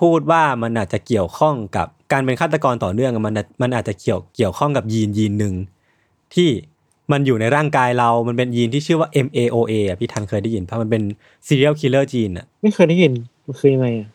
[0.00, 5.54] พูดว่ามันอาจจะเกี่ยวข้องกับ การเป็นฆาตกรต่อเนื่องอะมันอาจมันอาจจะเกี่ยวเกี่ยวข้องกับยีนยีนหนึ่ง
[6.34, 6.48] ที่
[7.12, 11.02] มันอยู่ในร่างกายเรา มันเป็นยีนที่ชื่อว่า MAOA อะพี่ทันเคยได้ยินเพราะมันเป็น
[11.46, 13.12] serial killer gene อะ ไม่เคยได้ยิน
[13.46, 14.08] มันคือยังไงอะ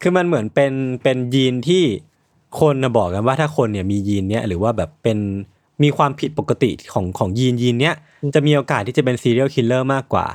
[0.00, 1.82] คือมันเหมือนเป็นเป็นยีนที่
[2.60, 5.18] คนน่ะบอกกันว่าถ้าคนเนี่ยมียีนเนี้ยหรือว่าแบบเป็น
[5.82, 7.94] มีความผิดปกติของของยีนยีนเนี้ย
[8.34, 10.26] จะมีโอกาสที่จะเป็น serial killer มากกว่า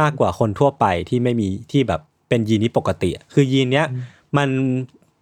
[0.00, 3.86] มากกว่าคนทั่วไปที่ไม่มีที่แบบเป็นยีนนี้ปกติอะคือยีนเนี้ย
[4.36, 4.48] มัน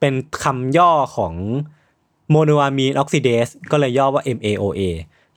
[0.01, 1.35] เป็นคำย่อของ
[2.31, 4.81] monoamine oxidase ก็เลยย่อว่า MAOA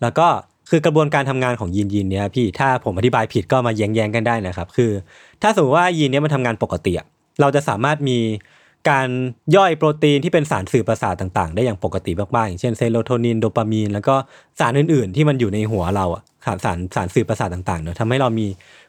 [0.01, 0.27] แล้วก็
[0.69, 4.91] คือกระบวนการทำงานของยีนยีนเนี้ยพี่ถ้าผมอธิบายผิดก็มาแย้งๆกันได้นะครับ คือ
[5.41, 6.93] ถ้าสมมติว่ายีนเนี้ยมันทำงานปกติ
[7.41, 8.19] เราจะสามารถมี
[8.89, 9.07] การ
[9.55, 14.15] ย่อยโปรตีนที่เป็นสารสื่อประสาทต่าง ๆ ได้อย่างปกติมากๆอย่างเช่นเซโรโทนินโดปามีนแล้วก็
[14.59, 18.47] สารอื่น ๆ ที่มันอยู่ในหัวเราอะ สารสารสารสื่อประสาทต่างๆเนอะทำให้เรามี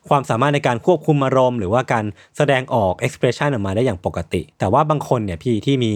[0.09, 2.05] ความสามารถในการควบคุมอารมณ์ หรือว่าการ
[2.37, 5.93] แสดงออก expression ออกมาได้อย่างปกติ แต่ว่าบางคนเนี่ยพี่ที่มี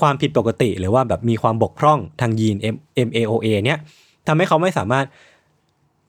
[0.00, 3.78] ความผิดปกติ หรือว่าแบบมีความบกพร่องทางยีน M- MAOA เนี่ย
[4.26, 5.06] ทำให้เขาไม่สามารถ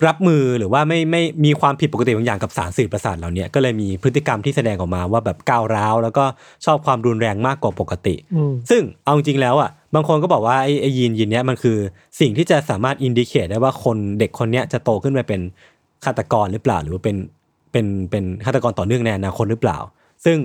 [0.08, 6.26] รับมือหรือว่าไม่ไม่มีความผิดปกติบางอย่างกับสารสื่อประสาทเหล่าเนี้ยก็เลยมีพฤติกรรมที่แสดงออกมาว่าแบบก้าวร้าว แล้วก็
[6.66, 11.78] ชอบความรุนแรงมากกว่าปกติอืมซึ่งเอาจริงๆแล้วอะ บางคนก็บอกว่าไอ้ไอ้ยีนยีนเนี้ยมันคือ
[12.20, 15.42] สิ่งที่จะสามารถอินดิเคตได้ว่าคนเด็กคนเนี้ยจะโตขึ้นไปเป็น
[16.04, 17.18] ฆาตกรหรือเปล่า หรือว่าเป็น
[17.72, 19.78] เป็นเป็นฆาตกรต่อเนื่องในอนาคตหรือเปล่า
[20.26, 20.38] ซึ่ง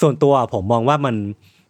[0.00, 1.16] ส่วนตัวผมมองว่ามัน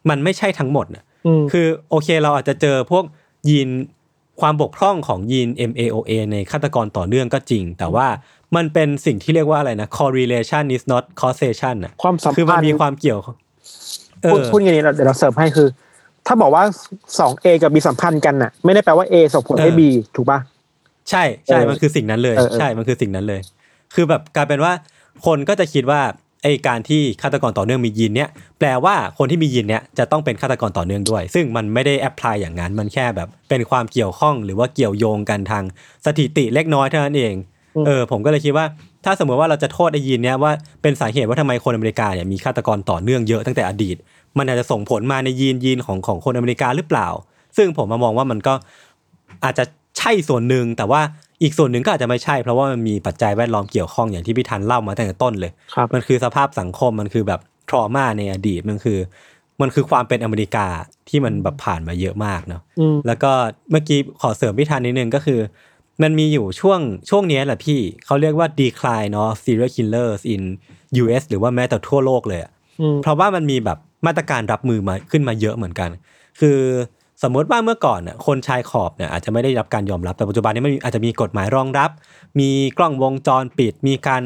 [0.09, 3.03] มันไม่ใช่ทั้งหมดนะอืมคือโอเคเราอาจจะเจอพวก
[3.49, 3.69] ยีน
[4.41, 8.07] ความบกพร่องของยีน MAOA ในฆาตกรต่อเนื่องก็จริง แต่ว่า
[8.55, 13.19] มันเป็นสิ่งที่เรียกว่าอะไรนะ correlation is not causation อะความสัมคือมัพันนธ์มีความเกี่ยว
[14.21, 15.67] เอพูดอพูดอย่างนี้เราเดี๋ยวเราเสริมให้คือ
[16.31, 16.63] ถ้าบอกว่า
[17.19, 19.81] สอง A กับ B สัมพันธ์กันน่ะ ไม่ได้แปลว่า A ส่งผลให้เออ B
[20.15, 20.39] ถูกป่ะ
[21.09, 23.41] ใช่ใช่เออมันคือสิ่งนั้นเลยเออเออใช่มันคือสิ่งนั้นเลย
[23.95, 24.73] คือแบบกลายเป็นว่า
[25.25, 26.01] คนก็จะคิดว่า
[26.43, 35.63] ไอการที่ฆาตกรต่อเนื่องมียีนเนี้ยแปลว่าคนที่มียีนเนี้ยจะต้องเป็นฆาตกรต่อเนื่องด้วย ซึ่งมันไม่ได้แอพพลายอย่างนั้นมันแค่แบบ เป็นความเกี่ยวข้องหรือว่าเกี่ยวโยงกันทาง
[36.05, 37.33] สถิติเล็กน้อยเท่านั้นเอง
[37.75, 38.65] อืมเออผมก็เลยคิดว่า
[39.05, 43.95] ถ้าสมมติว่าเราจะโทษไอยีนเนี้ยว่าเป็นสาเหตุว่าทำไมคนอเมริกาเนี่ยมีฆาตกรต่อเนื่องเยอะตั้งแต่อดีต
[44.37, 47.07] มันอาจจะส่งผลมาในยีนยีนของของคนอเมริกาหรือเปล่า
[47.57, 48.53] ซึ่งผมมามองว่ามันก็
[49.43, 49.63] อาจจะ
[49.97, 51.01] ใช่ส่วนหนึ่งแต่ว่า
[51.41, 58.99] อีกส่วนหนึ่งก็อาจจะไม่ใช่ เพราะว่ามันมีปัจจัยแวดล้อมเกี่ยวข้องอย่างที่พี่ทันเล่ามาตั้งแต่ต้นเลยครับมันคือสภาพสังคมมันคือแบบทรมาในอดีตมันคือ
[59.61, 60.67] มันคือความเป็นอเมริกา
[61.09, 63.31] ที่มันแบบผ่านมาเยอะมากเนาะอืมแล้วก็
[63.71, 65.39] เมื่อกี้ขอเสริมพี่ทันนิดนึงก็คือ
[66.01, 70.41] มันมีอยู่ช่วงช่วงเนี้ยแหละพี่ เขาเรียกว่า decline เนาะ serial killers in
[71.01, 75.89] US หรือว่าแม้แต่ทั่วโลกเลยอะอืมเพราะว่ามันมีแบบมาตรการรับมือมาขึ้นมาเยอะเหมือนกัน
[76.39, 76.59] คือ
[77.23, 81.89] สมมติว่าเมื่อก่อนน่ะคนชายขอบเนี่ยอาจจะไม่ได้รับการยอมรับแต่ปัจจุบันนี้มันมีอาจจะมีกฎหมายรองรับ
[82.39, 84.23] มีกล้องวงจรปิด มีการ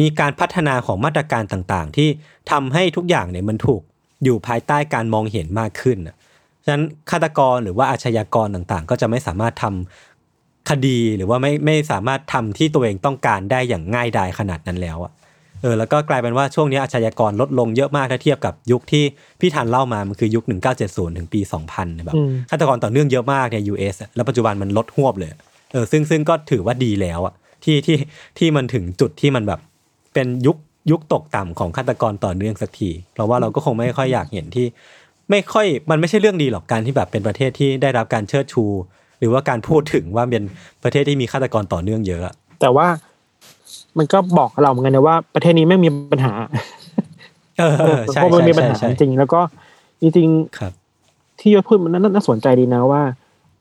[0.00, 2.08] มีการพัฒนาของมาตรการต่างๆ ที่
[2.50, 3.80] ทำให้ทุกอย่างเนี่ยมันถูก
[4.24, 6.16] อยู่ภายใต้การมองเห็นมากขึ้นน่ะ
[6.64, 10.15] ฉะนั้นฆาตกรหรือว่าอาชญากรต่างๆ ก็จะไม่สามารถทำ
[10.70, 15.12] คดีหรือว่าไม่ไม่สามารถทำที่ตัวเองต้องการได้อย่างง่ายดายขนาดนั้นแล้วอะ
[15.62, 19.04] เออแล้วก็กลายเป็นว่าช่วงนี้อาชญากรลดลงเยอะมากถ้าเทียบกับยุคที่
[19.40, 20.44] พี่ทันเล่ามามันคือยุค
[20.80, 25.30] 1970 ถึงปี 2000เนี่ยแบบอืมฆาตกรต่อเนื่องเยอะมากใน US อะแล้วปัจจุบันมันลดหวบเลย
[25.72, 27.96] เออซึ่งซึ่งก็ถือว่าดีแล้วอะที่ที่
[28.38, 29.60] ที่มันถึงจุดที่มันแบบ
[30.14, 30.56] เป็นยุค
[30.90, 34.66] ยุคตกต่ำของฆาตกรต่อเนื่องสักทีเพราะว่าเราก็คงไม่ค่อยอยากเห็นที่
[35.30, 38.64] ไม่ค่อยมันไม่ใช่เรื่องดีหรอกการที่แบบเป็นประเทศที่ได้รับการเชิดชู
[39.18, 40.44] หรือว่าการพูดถึงว่าเป็น
[40.82, 42.86] ประเทศที่มีฆาตกรต่อเนื่องเยอะอะแต่ว่า
[43.98, 46.32] มันก็บอกเราเหมือนกันนะว่า ประเทศนี้ไม่มีปัญหา
[47.80, 49.40] เออใช่เพราะมันใช่มีปัญใช่หาใช่จริงๆแล้วก็
[50.00, 53.02] จริงครับๆที่ยศพูดมันน่าน่าสนใจดีนะว่า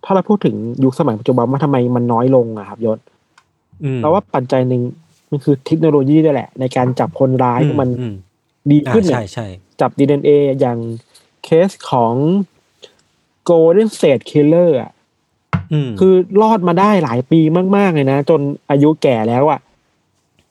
[0.04, 3.00] ถ้าเราพูดถึงยุคสมัยปัจจุบันว่าทำไมมันน้อยลงอะครับยศ
[3.84, 4.82] อืมเพราะว่าปัจจัยหนึ่ง
[5.30, 8.14] มันคือเทคโนโลยีด้วยแหละ ในการจับคนร้ายที่มันอืม
[8.72, 9.48] ดีอ่าขึ้นเนี่ใช่ยใช่
[9.82, 10.80] จับ DNA อย่าง
[11.44, 12.14] เคสของ
[13.50, 14.95] Golden State Killer อะอืม
[16.00, 17.40] คือรอดมาได้หลายปี
[17.76, 19.60] มากๆเลยนะ จนอายุแก่แล้วอะ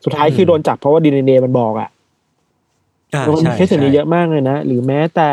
[0.05, 1.89] สุดท้ายคือโดนจับเพราะว่า DNA มันบอกอะ
[3.15, 5.31] อ่ามันมีใช่เคสอย่างนี้เยอะมากเลยนะ หรือแม้แต่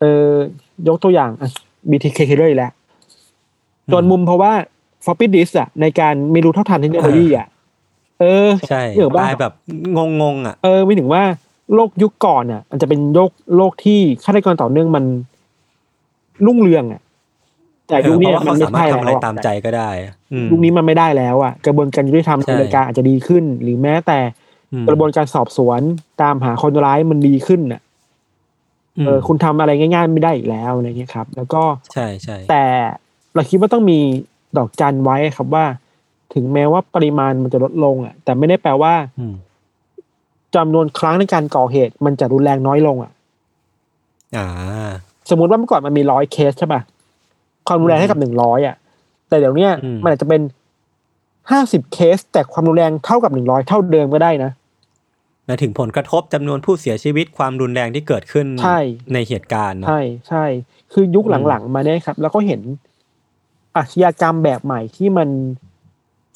[0.00, 0.30] เออ
[0.88, 1.50] ยกตัวอย่างอะ
[1.90, 2.72] BTK Killer อีกแล้ว
[3.92, 4.52] จนมุมเพราะว่า
[5.04, 7.46] floppy disk อะ ในการไม่รู้เท่าทันเทคโนโลยีอะ
[8.20, 9.52] เออใช่เดี๋ยวบ้าตายแบบ
[9.96, 11.22] งงงๆอะเออไม่ถึงว่า
[11.74, 15.04] โลกยุคก่อนอะมันจะเป็นโลกโลกที่ฆาตกรต่อเนื่องมัน
[16.46, 17.00] รุ่งเรืองอะ
[17.92, 24.18] แต่เอยุอคเพนี้ราะว่ามัเขานไม่สามารถใช่ทำอะไรแล้วตามใจก็ได้อะอืมยุคนี้มันไม่ได้แล้วอะกระบวนการยุติธรรมใช่อเมริกาอาจจะดีขึ้น หรือแม้แต่
[24.72, 25.80] อืมกระบวนการสอบสวน
[26.22, 27.80] ตามหาคนร้ายมันดีขึ้นอะ
[29.02, 32.64] มเออคุณทำอะไรง่าย ๆ ไม่ได้อีกแล้วอะไรเงี้ยครับ แล้วก็ใช่ใช่แต่
[33.34, 33.98] เราคิดว่าต้องมี
[34.56, 35.64] ดอกจันไว้ครับว่า
[36.34, 39.34] ถึงแม้ว่าปริมาณมันจะลดลงอะ แต่ไม่ได้แปลว่าอืม
[40.56, 43.12] จำนวนครั้งในการก่อเหตุ มันจะรุนแรงน้อยลงอะ
[44.36, 44.46] อ่า
[45.30, 46.80] สมมติว่าเมื่อก่อนมันมีร้อยเคสใช่ป่ะ
[47.68, 48.76] ความรุนแรงให้กับหนึ่งร้อยอะ
[49.28, 50.42] แต่เดี๋ยวเนี้ยอืมมันอาจจะเป็น
[51.50, 54.50] ห้าสิบเคส แต่ความรุนแรงเท่ากับหนึ่งร้อยเท่าเดิมก็ได้นะ
[55.46, 58.78] หมายถึงผลกระทบจำนวนผู้เสียชีวิตความรุนแรงที่เกิดขึ้นใช่
[59.12, 60.44] ในเหตุการณ์เนอะใช่ใช่
[60.92, 62.60] คือยุคอืมหลังๆมาเนี่ยครับ แล้วก็เห็น
[63.76, 65.28] อาชญากรรมแบบใหม่ที่มัน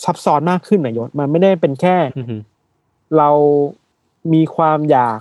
[0.04, 2.36] ซับซ้อนมากขึ้นนะยศมันไม่ได้เป็นแค่อือฮึ
[3.16, 3.30] เรา
[4.32, 5.18] มีความอยาก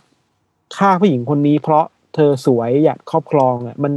[0.77, 3.93] ฆ่าผู้หญิงคนนี้ เพราะเธอสวยอยากครอบครองอะมัน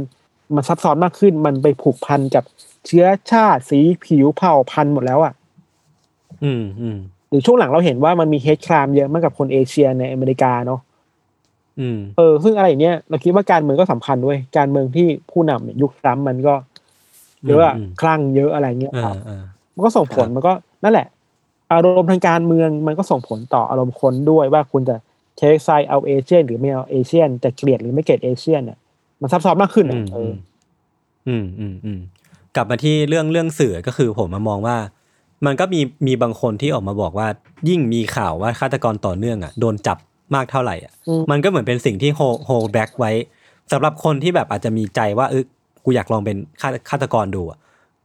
[0.55, 2.43] มันซับซ้อนมากขึ้นมันไปผูกพันกับ
[2.85, 5.33] เชื้อชาติสีผิวเผ่าพันธุ์หมดแล้วอะ
[6.43, 6.97] อืมอืม
[7.29, 10.79] หรือช่วงหลังเราเห็นว่ามันมีเฮดครามเยอะมากกับคนเอเชียในอเมริกาเนาะ
[11.79, 16.53] อืมเออซึ่งอะไรอย่างเนี้ยเราคิดว่าการเมืองก็สำคัญด้วย การเมืองที่ผู้นำเนี่ยยุคทรัมป์มันก็
[17.47, 19.43] เยอะอะอืมคลั่งเยอะอะไรเงี้ยเอครับอเออ
[19.75, 21.07] มันก็ส่งผลครับมันก็นั่นแหละ
[21.71, 24.95] อารมณ์ทางการเมืองมันก็ส่งผลต่ออารมณ์คนด้วยว่าคุณจะ
[25.37, 28.78] take side เอา Asian หรือไม่เอา Asian จะเกลียดหรือไม่เกลียด Asian เนี่ย
[29.21, 30.33] มันซับซ้อนมากขึ้นอือะมเออือม
[31.27, 31.99] อืมอืมอืม
[32.55, 34.77] กลับมาที่เรื่องเรื่องสื่อก็คือผมมามองว่า
[35.45, 37.27] มันก็มีมีบางคนที่ออกมาบอกว่า
[37.69, 39.97] ยิ่งมีข่าวว่าฆาตกรต่อเนื่องอะโดนจับ
[40.35, 43.11] มากเท่าไหร่อะอืมมันก็เหมือนเป็นสิ่งที่โฮโฮแบ็กไว้
[43.71, 45.43] สำหรับคนที่แบบอาจจะมีใจว่าเออ
[45.83, 47.59] กูอยากลองเป็นฆาฆาตกรดูอะ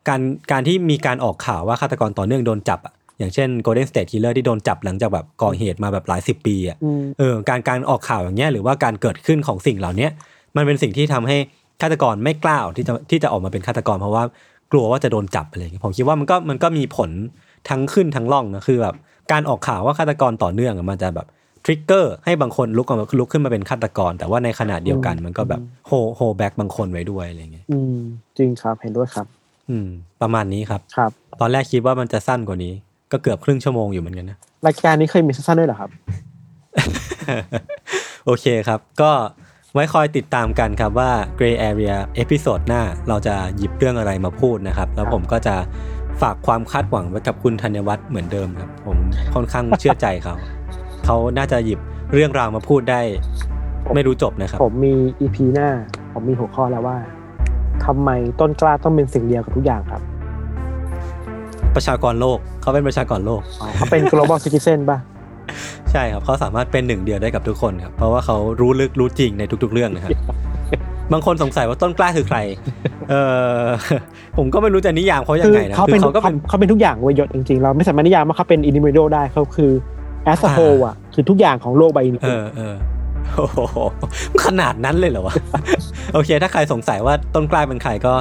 [0.09, 10.11] การการที่มีการออกข่าวว่าฆาตกรต่อเนื่องโดนจับอะอย่างเช่น Golden State Killer ที่โดนจับหลังจากแบบก่อเหตุมาแบบหลายสิบปีอะอืมเออการการออกข่าวอย่างเงี้ยหรือว่าการเกิดขึ้นของสิ่งเหล่าเนี้ย
[10.57, 11.37] มันเป็นสิ่งที่ทำให้
[11.81, 14.25] ฆาตกรไม่กล้าที่จะที่จะออกมาเป็นฆาตกร เพราะว่า
[14.73, 17.11] กลัวว่าจะโดนจับอะไรอย่างเงี้ยผมคิดว่ามันก็มันก็มีผล
[17.69, 18.95] ทั้งขึ้นทั้งล่องนะคือแบบ
[19.33, 21.27] การออกข่าวว่าฆาตกรต่อเนื่องอะมันจะแบบ
[21.65, 27.99] trigger ให้บางคนลุกออกมาลุกขึ้นมาเป็นฆาตกร แต่ว่าในขณะเดียวกันมันก็แบบโฮโฮแบ็กบางคนไว้ด้วยอะไรเงี้ยอืม
[28.39, 29.27] จริงครับเห็นด้วยครับ
[29.71, 29.89] อืม
[30.23, 32.73] ประมาณนี้ครับครับ ตอนแรกคิดว่ามันจะสั้นกว่านี้
[33.13, 35.91] ก็เกือบครึ่งชั่วโมงอยู่เหมือนกันนะรายการนี้เคยมีสั้นๆด้วยเหรอครับ
[38.25, 39.11] โอเคครับ ก็
[39.77, 45.55] ไว้คอยติดตามกันครับว่า Gray Area episode หน้าเราจะหยิบเรื่องอะไรมาพูดนะครับ แล้วผมก็จะ
[46.21, 48.97] ฝากความคาดหวังไว้กับคุณธัญวัฒน์เหมือนเดิมครับ ผม
[49.35, 50.35] ค่อนข้างเชื่อใจเขา
[51.05, 51.79] เขาน่าจะหยิบ
[52.13, 53.01] เรื่องราวมาพูดได้
[53.95, 55.69] ไม่รู้จบนะครับ ผมมีอีพีหน้า
[56.13, 56.97] ผมมีหัวข้อแล้วว่า
[57.85, 58.11] ทำไม
[58.41, 60.03] ต้นกล้าต้องเป็นสิ่งเดียวกับทุกอย่างครับ
[61.75, 64.99] ประชากรโลกเขาเป็นประชากรโลกอ๋อเขาเป็น global citizen ป่ะ
[65.95, 70.11] ใช่ครับเขาสามารถเป็นหนึ่งเดียวได้กับทุกคนครับเพราะว่าเขารู้ลึกรู้จริงในทุก ๆ เรื่องนะครับ
[71.13, 72.39] บางคนสงสัยว่าต้นกล้าคือใคร
[73.11, 73.15] เอ
[73.59, 73.63] อ
[74.37, 79.71] ผมก็ไม่รู้จะนิยามเขายังไงนะเขาคืเป็นอเขาก็เขาเป็นเขาเป็นทุกอย่างเว้ยยศจริงๆ เราไม่สามารถนิยามว่าเขาเป็น individual ได้เขาคือ
[80.33, 82.75] as a อ่า whole อะ คือทุกอย่างของโลกใบนี้เออเออ
[83.35, 83.59] โอ้โห
[84.45, 85.35] ขนาดนั้นเลยเหรอวะ
[86.15, 88.15] โอเค ถ้าใครสงสัยว่าต้นกล้าเป็นใครก็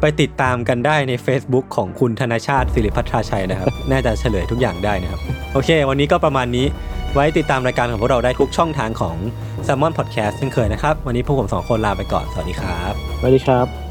[0.00, 5.20] ไปติดตามกันได้ใน Facebook ของคุณธนชาติสิริพัทราชัยนะครับ น่าจะเฉลยทุกอย่างได้นะครับ
[5.52, 6.66] โอเค วันนี้ก็ประมาณนี้
[7.14, 9.16] ไว้ติดตามรายการของพวกเราได้ทุกช่องทางของ
[9.66, 13.83] s ซ l m o n Podcast เช่นเคยนะครับ วันนี้พวกผมสองคนลาไปก่อน สวัสดีครับ สวัสดีครับ